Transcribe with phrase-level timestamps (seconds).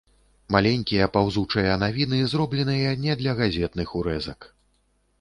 [0.53, 4.53] Маленькія, паўзучыя навіны, зробленыя не для газетных урэзак.